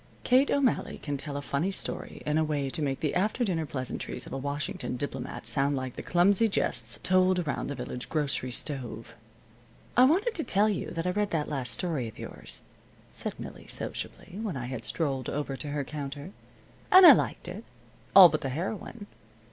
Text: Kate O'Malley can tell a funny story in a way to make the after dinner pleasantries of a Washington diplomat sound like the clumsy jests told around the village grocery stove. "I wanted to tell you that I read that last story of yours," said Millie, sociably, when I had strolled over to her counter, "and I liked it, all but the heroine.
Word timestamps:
Kate 0.23 0.49
O'Malley 0.49 0.97
can 0.97 1.15
tell 1.15 1.37
a 1.37 1.43
funny 1.43 1.69
story 1.69 2.23
in 2.25 2.39
a 2.39 2.43
way 2.43 2.71
to 2.71 2.81
make 2.81 3.01
the 3.01 3.13
after 3.13 3.43
dinner 3.45 3.67
pleasantries 3.67 4.25
of 4.25 4.33
a 4.33 4.37
Washington 4.39 4.97
diplomat 4.97 5.45
sound 5.45 5.75
like 5.75 5.95
the 5.95 6.01
clumsy 6.01 6.47
jests 6.49 6.99
told 7.03 7.37
around 7.37 7.67
the 7.67 7.75
village 7.75 8.09
grocery 8.09 8.49
stove. 8.49 9.13
"I 9.95 10.05
wanted 10.05 10.33
to 10.33 10.43
tell 10.43 10.69
you 10.69 10.89
that 10.89 11.05
I 11.05 11.11
read 11.11 11.29
that 11.29 11.49
last 11.49 11.71
story 11.73 12.07
of 12.07 12.17
yours," 12.17 12.63
said 13.11 13.39
Millie, 13.39 13.67
sociably, 13.67 14.39
when 14.41 14.57
I 14.57 14.65
had 14.65 14.85
strolled 14.85 15.29
over 15.29 15.55
to 15.55 15.67
her 15.67 15.83
counter, 15.83 16.31
"and 16.91 17.05
I 17.05 17.11
liked 17.13 17.47
it, 17.47 17.63
all 18.15 18.27
but 18.27 18.41
the 18.41 18.49
heroine. 18.49 19.05